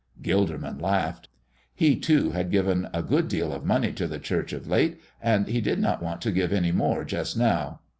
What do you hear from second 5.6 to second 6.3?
did not want